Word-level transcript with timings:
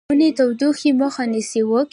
ونې 0.09 0.29
د 0.31 0.35
تودوخې 0.37 0.91
مخه 0.99 1.23
نیسي. 1.31 1.61